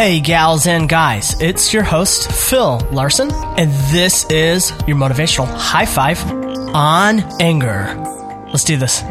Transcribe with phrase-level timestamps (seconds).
[0.00, 5.84] Hey, gals and guys, it's your host, Phil Larson, and this is your motivational high
[5.84, 6.18] five
[6.74, 7.94] on anger.
[8.46, 9.02] Let's do this.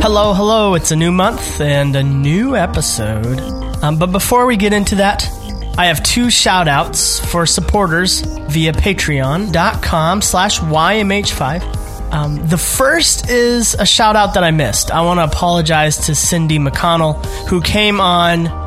[0.00, 3.40] Hello, hello, it's a new month and a new episode.
[3.82, 5.28] Um, but before we get into that,
[5.76, 12.12] I have two shout outs for supporters via patreon.com slash YMH5.
[12.12, 14.92] Um, the first is a shout out that I missed.
[14.92, 18.62] I want to apologize to Cindy McConnell, who came on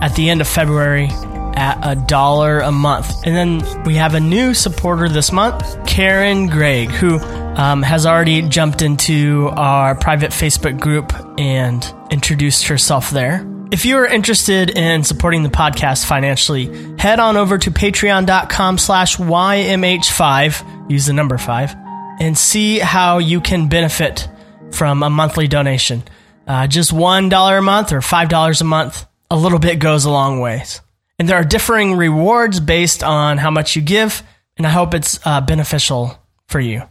[0.00, 1.08] at the end of February
[1.54, 3.26] at a dollar a month.
[3.26, 8.42] And then we have a new supporter this month, Karen Gregg, who um, has already
[8.42, 13.46] jumped into our private Facebook group and introduced herself there.
[13.70, 19.16] If you are interested in supporting the podcast financially, head on over to patreon.com slash
[19.16, 21.76] YMH5, use the number 5,
[22.18, 24.28] and see how you can benefit
[24.72, 26.02] from a monthly donation.
[26.48, 30.40] Uh, just $1 a month or $5 a month, a little bit goes a long
[30.40, 30.80] ways.
[31.18, 34.22] And there are differing rewards based on how much you give,
[34.56, 36.18] and I hope it's uh, beneficial
[36.48, 36.82] for you.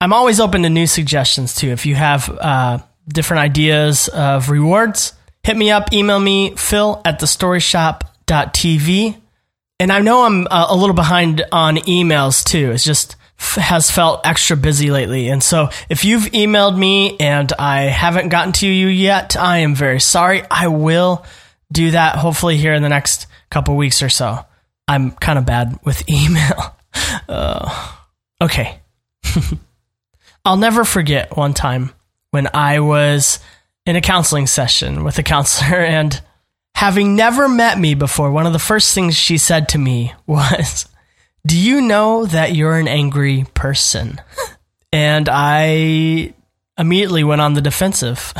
[0.00, 1.68] I'm always open to new suggestions too.
[1.68, 7.20] If you have uh, different ideas of rewards, hit me up, email me, phil at
[7.20, 9.20] thestoryshop.tv.
[9.80, 12.72] And I know I'm uh, a little behind on emails too.
[12.72, 15.28] It's just has felt extra busy lately.
[15.28, 19.74] And so if you've emailed me and I haven't gotten to you yet, I am
[19.74, 20.42] very sorry.
[20.50, 21.24] I will
[21.72, 24.44] do that hopefully here in the next couple weeks or so.
[24.86, 26.76] I'm kind of bad with email.
[27.28, 27.92] Uh,
[28.40, 28.80] okay.
[30.44, 31.90] I'll never forget one time
[32.30, 33.38] when I was
[33.86, 36.20] in a counseling session with a counselor and
[36.74, 40.86] having never met me before, one of the first things she said to me was,
[41.46, 44.20] Do you know that you're an angry person?
[44.92, 46.34] and I
[46.78, 48.32] immediately went on the defensive.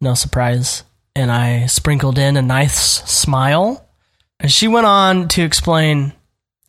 [0.00, 0.84] no surprise.
[1.16, 3.88] And I sprinkled in a nice smile.
[4.38, 6.12] And she went on to explain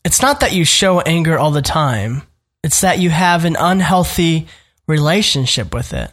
[0.05, 2.23] it's not that you show anger all the time,
[2.63, 4.47] it's that you have an unhealthy
[4.87, 6.09] relationship with it.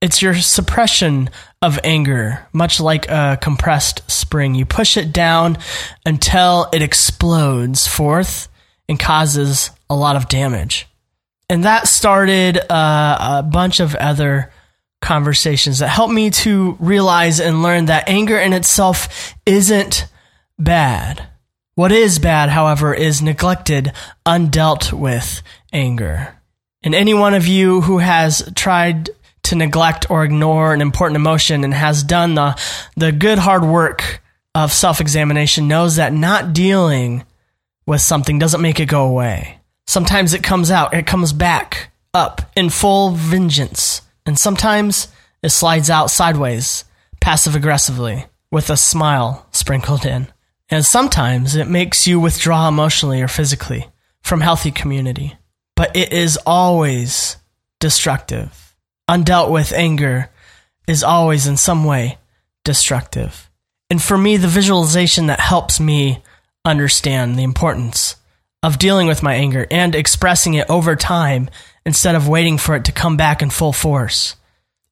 [0.00, 1.30] It's your suppression
[1.62, 4.56] of anger, much like a compressed spring.
[4.56, 5.56] You push it down
[6.04, 8.48] until it explodes forth
[8.88, 10.88] and causes a lot of damage.
[11.48, 14.52] And that started uh, a bunch of other
[15.00, 20.06] conversations that helped me to realize and learn that anger in itself isn't
[20.58, 21.26] bad.
[21.74, 23.92] What is bad, however, is neglected,
[24.26, 26.36] undealt with anger.
[26.82, 29.10] And any one of you who has tried
[29.44, 32.60] to neglect or ignore an important emotion and has done the,
[32.96, 34.22] the good hard work
[34.54, 37.24] of self examination knows that not dealing
[37.86, 39.58] with something doesn't make it go away.
[39.86, 44.02] Sometimes it comes out, it comes back up in full vengeance.
[44.30, 45.08] And sometimes
[45.42, 46.84] it slides out sideways,
[47.20, 50.28] passive aggressively, with a smile sprinkled in.
[50.68, 53.88] And sometimes it makes you withdraw emotionally or physically
[54.22, 55.36] from healthy community.
[55.74, 57.38] But it is always
[57.80, 58.76] destructive
[59.08, 60.30] undealt with anger
[60.86, 62.16] is always in some way
[62.62, 63.50] destructive.
[63.90, 66.22] And for me, the visualization that helps me
[66.64, 68.14] understand the importance
[68.62, 71.50] of dealing with my anger and expressing it over time
[71.84, 74.36] instead of waiting for it to come back in full force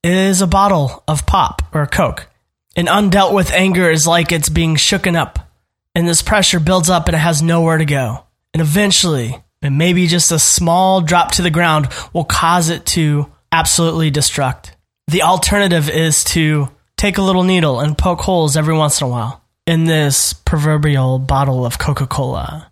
[0.02, 2.28] is a bottle of pop or coke.
[2.76, 5.50] An undealt with anger is like it's being shooken up,
[5.94, 8.24] and this pressure builds up and it has nowhere to go.
[8.54, 13.32] And eventually, and maybe just a small drop to the ground will cause it to
[13.50, 14.72] absolutely destruct.
[15.08, 19.10] The alternative is to take a little needle and poke holes every once in a
[19.10, 22.70] while in this proverbial bottle of Coca Cola.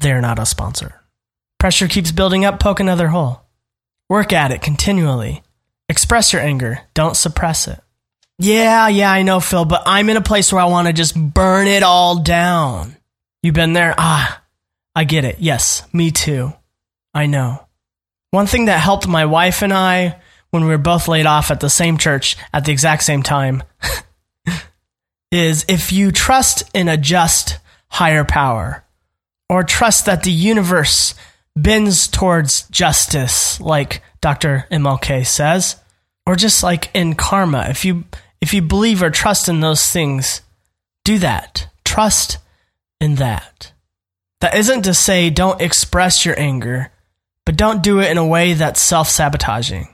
[0.00, 1.00] They're not a sponsor.
[1.58, 3.43] Pressure keeps building up, poke another hole.
[4.08, 5.42] Work at it continually.
[5.88, 7.80] Express your anger, don't suppress it.
[8.38, 11.14] Yeah, yeah, I know, Phil, but I'm in a place where I want to just
[11.14, 12.96] burn it all down.
[13.42, 13.94] You've been there?
[13.96, 14.42] Ah,
[14.94, 15.36] I get it.
[15.38, 16.52] Yes, me too.
[17.12, 17.64] I know.
[18.30, 20.20] One thing that helped my wife and I
[20.50, 23.62] when we were both laid off at the same church at the exact same time
[25.30, 27.58] is if you trust in a just
[27.88, 28.84] higher power
[29.48, 31.14] or trust that the universe
[31.56, 34.66] bends towards justice like Dr.
[34.70, 35.76] MLK says
[36.26, 38.04] or just like in karma if you
[38.40, 40.42] if you believe or trust in those things
[41.04, 42.38] do that trust
[43.00, 43.72] in that
[44.40, 46.90] that isn't to say don't express your anger
[47.44, 49.88] but don't do it in a way that's self sabotaging.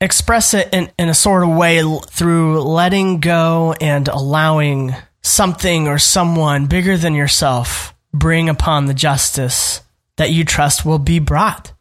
[0.00, 5.98] Express it in, in a sort of way through letting go and allowing something or
[5.98, 9.80] someone bigger than yourself bring upon the justice
[10.22, 11.72] that you trust will be brought.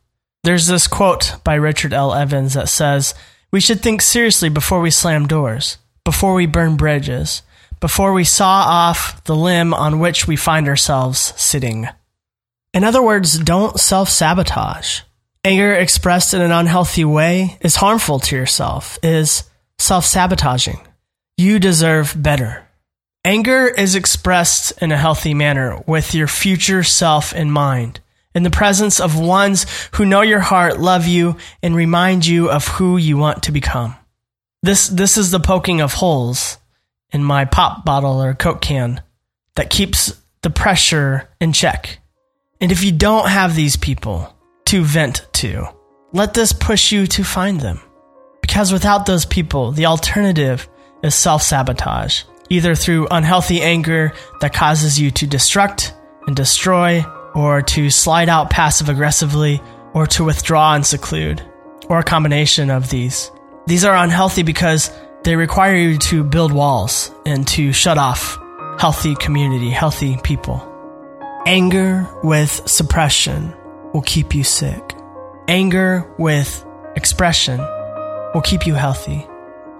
[0.44, 2.12] There's this quote by Richard L.
[2.12, 3.14] Evans that says,
[3.52, 7.44] We should think seriously before we slam doors, before we burn bridges,
[7.80, 11.88] before we saw off the limb on which we find ourselves sitting.
[12.74, 15.02] In other words, don't self sabotage.
[15.44, 19.44] Anger expressed in an unhealthy way is harmful to yourself, is
[19.78, 20.80] self sabotaging.
[21.38, 22.68] You deserve better.
[23.24, 28.00] Anger is expressed in a healthy manner with your future self in mind,
[28.34, 32.68] in the presence of ones who know your heart, love you, and remind you of
[32.68, 33.96] who you want to become.
[34.64, 36.58] This, this is the poking of holes
[37.12, 39.02] in my pop bottle or Coke can
[39.56, 42.00] that keeps the pressure in check.
[42.60, 44.34] And if you don't have these people
[44.66, 45.68] to vent to,
[46.14, 47.82] let this push you to find them.
[48.42, 50.68] Because without those people, the alternative
[51.04, 55.94] is self sabotage, either through unhealthy anger that causes you to destruct
[56.28, 59.62] and destroy, or to slide out passive aggressively,
[59.94, 61.42] or to withdraw and seclude,
[61.90, 63.32] or a combination of these.
[63.68, 64.92] These are unhealthy because
[65.24, 68.40] they require you to build walls and to shut off
[68.80, 70.68] healthy community, healthy people.
[71.46, 73.54] Anger with suppression
[73.94, 74.96] will keep you sick.
[75.48, 77.60] Anger with expression
[78.34, 79.28] will keep you healthy.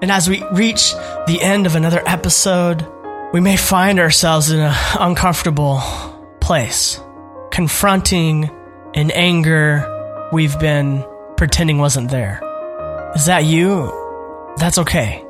[0.02, 0.94] And as we reach
[1.28, 2.86] the end of another episode,
[3.34, 5.82] we may find ourselves in an uncomfortable
[6.40, 7.00] place,
[7.52, 8.50] confronting
[8.94, 9.88] an anger
[10.32, 11.06] we've been
[11.38, 12.42] pretending wasn't there.
[13.16, 13.92] Is that you?
[14.58, 15.24] That's okay.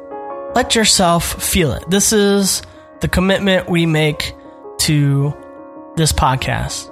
[0.55, 1.89] Let yourself feel it.
[1.89, 2.61] This is
[2.99, 4.35] the commitment we make
[4.79, 5.35] to
[5.95, 6.87] this podcast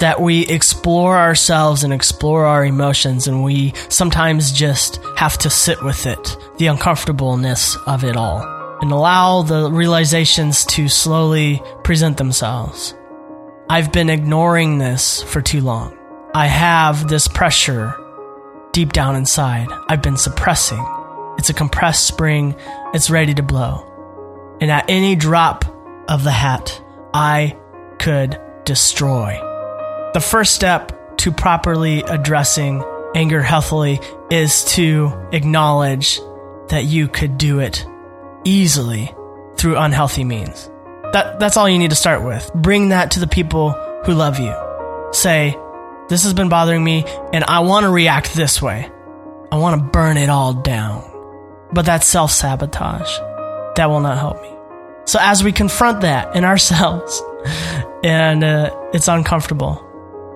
[0.00, 5.82] that we explore ourselves and explore our emotions, and we sometimes just have to sit
[5.84, 8.42] with it, the uncomfortableness of it all,
[8.80, 12.94] and allow the realizations to slowly present themselves.
[13.68, 15.96] I've been ignoring this for too long.
[16.34, 17.94] I have this pressure
[18.72, 19.68] deep down inside.
[19.88, 20.84] I've been suppressing.
[21.38, 22.56] It's a compressed spring,
[22.92, 23.90] it's ready to blow.
[24.60, 25.64] And at any drop
[26.08, 26.80] of the hat,
[27.14, 27.56] I
[27.98, 29.38] could destroy.
[30.12, 32.84] The first step to properly addressing
[33.14, 33.98] anger healthily
[34.30, 36.20] is to acknowledge
[36.68, 37.86] that you could do it
[38.44, 39.14] easily
[39.56, 40.70] through unhealthy means.
[41.14, 42.52] That, that's all you need to start with.
[42.54, 43.70] Bring that to the people
[44.04, 44.52] who love you.
[45.12, 45.56] Say,
[46.08, 48.90] this has been bothering me and I want to react this way.
[49.52, 51.08] I want to burn it all down.
[51.72, 53.16] But that's self sabotage.
[53.76, 54.50] That will not help me.
[55.04, 57.22] So as we confront that in ourselves,
[58.02, 59.80] and uh, it's uncomfortable,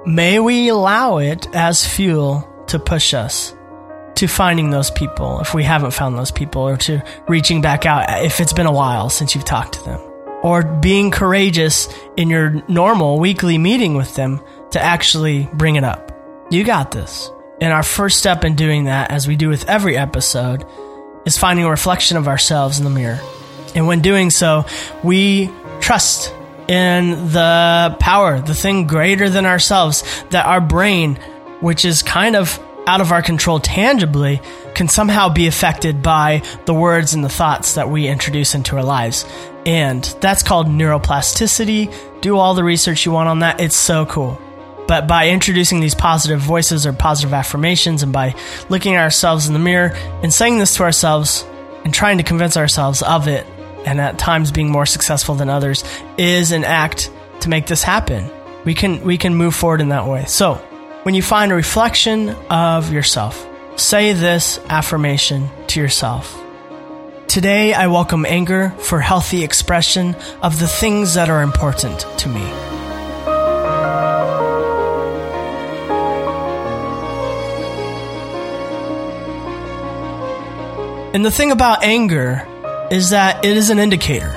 [0.06, 3.52] may we allow it as fuel to push us
[4.14, 8.24] to finding those people if we haven't found those people, or to reaching back out
[8.24, 10.00] if it's been a while since you've talked to them,
[10.42, 14.40] or being courageous in your normal weekly meeting with them
[14.70, 16.12] to actually bring it up.
[16.50, 17.30] You got this.
[17.60, 20.64] And our first step in doing that, as we do with every episode,
[21.26, 23.20] is finding a reflection of ourselves in the mirror.
[23.74, 24.64] And when doing so,
[25.02, 25.50] we
[25.80, 26.32] trust
[26.68, 31.16] in the power, the thing greater than ourselves, that our brain,
[31.60, 34.40] which is kind of out of our control tangibly,
[34.78, 38.84] can somehow be affected by the words and the thoughts that we introduce into our
[38.84, 39.24] lives.
[39.66, 41.92] And that's called neuroplasticity.
[42.20, 43.60] Do all the research you want on that.
[43.60, 44.40] It's so cool.
[44.86, 48.36] But by introducing these positive voices or positive affirmations and by
[48.68, 49.90] looking at ourselves in the mirror
[50.22, 51.44] and saying this to ourselves
[51.82, 53.48] and trying to convince ourselves of it,
[53.84, 55.82] and at times being more successful than others,
[56.18, 58.30] is an act to make this happen.
[58.64, 60.24] We can we can move forward in that way.
[60.26, 60.54] So,
[61.02, 63.47] when you find a reflection of yourself,
[63.80, 66.42] say this affirmation to yourself.
[67.28, 72.42] Today I welcome anger for healthy expression of the things that are important to me.
[81.14, 82.46] And the thing about anger
[82.90, 84.34] is that it is an indicator.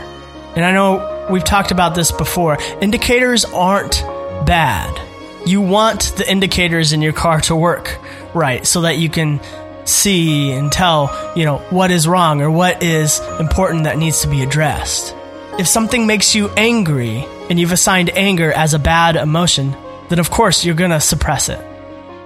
[0.55, 2.57] And I know we've talked about this before.
[2.81, 4.01] Indicators aren't
[4.45, 4.99] bad.
[5.45, 7.99] You want the indicators in your car to work
[8.33, 9.39] right so that you can
[9.85, 14.27] see and tell, you know, what is wrong or what is important that needs to
[14.27, 15.15] be addressed.
[15.59, 19.75] If something makes you angry and you've assigned anger as a bad emotion,
[20.09, 21.59] then of course you're going to suppress it.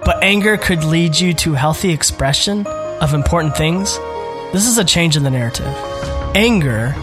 [0.04, 3.98] But anger could lead you to healthy expression of important things
[4.52, 5.66] this is a change in the narrative.
[6.34, 6.94] Anger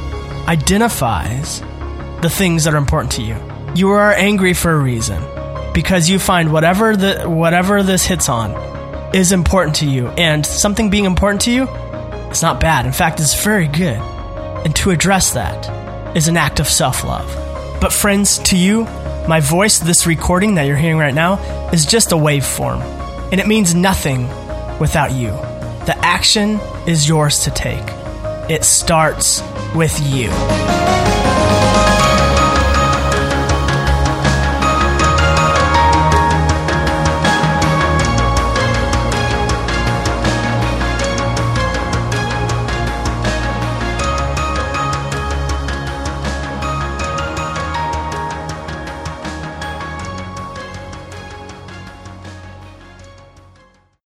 [0.48, 1.60] identifies
[2.22, 3.38] the things that are important to you.
[3.76, 5.22] You are angry for a reason
[5.74, 8.54] because you find whatever the whatever this hits on
[9.14, 11.68] is important to you and something being important to you
[12.32, 12.86] is not bad.
[12.86, 14.00] In fact, it's very good.
[14.66, 17.28] And to address that is an act of self-love.
[17.80, 18.86] But friends, to you,
[19.28, 21.38] my voice, this recording that you're hearing right now,
[21.72, 22.82] is just a waveform.
[23.32, 24.28] And it means nothing
[24.80, 25.30] without you.
[25.86, 27.84] The action is yours to take.
[28.50, 29.44] It starts
[29.76, 30.83] with you.